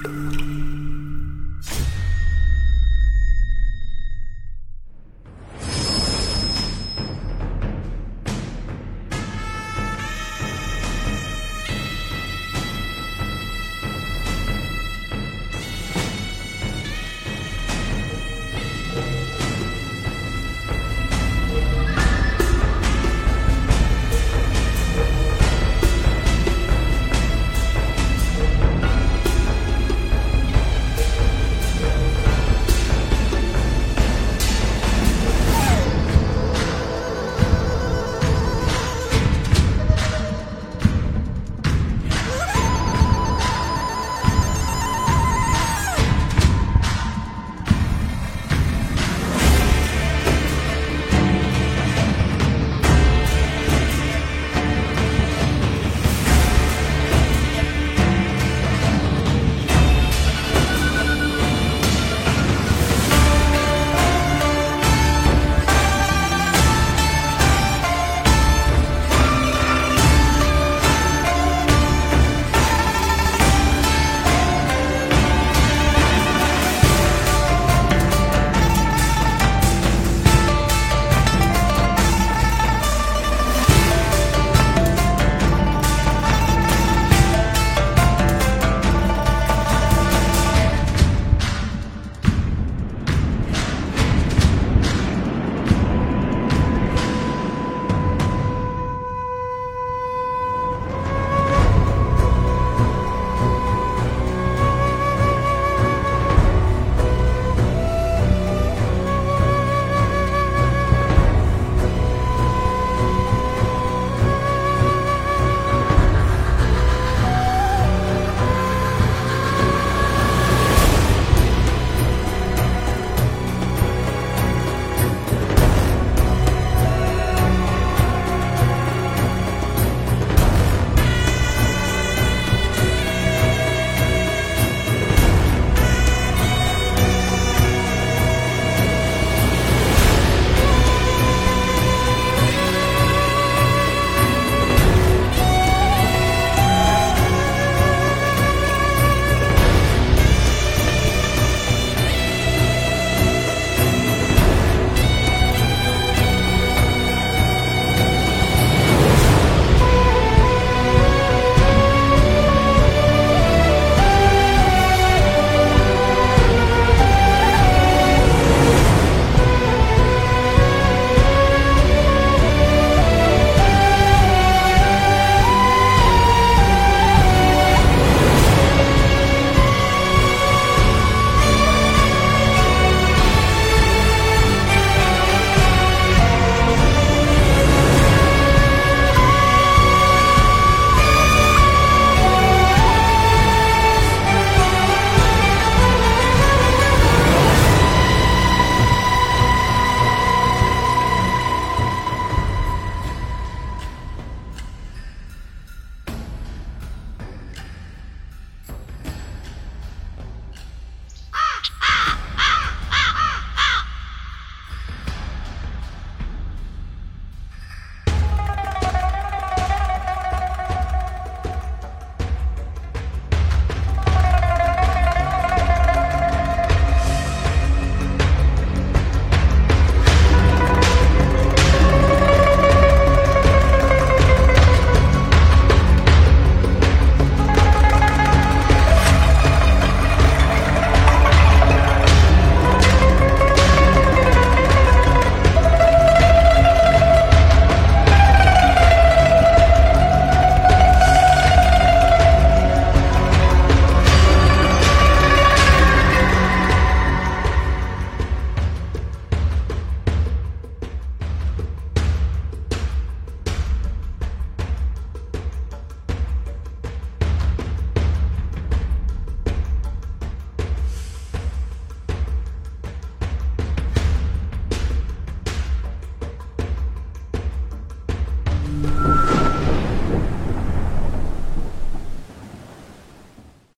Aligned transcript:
Música 0.00 0.51